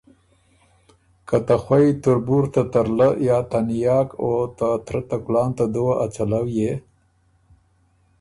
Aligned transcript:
که 1.27 1.37
ته 1.45 1.55
خوئ 1.63 1.87
تُربُور 2.03 2.43
ته 2.53 2.61
ترلۀ 2.71 3.09
یا 3.27 3.37
ته 3.49 3.59
نیاک 3.67 4.09
او 4.21 4.31
ته 4.57 4.67
ترۀ 4.85 4.99
ته 5.09 5.17
کلان، 5.25 5.49
ته 5.57 5.65
دُوه 5.73 5.93
ا 6.03 6.05
څلؤ 6.13 6.45
يې 6.57 6.73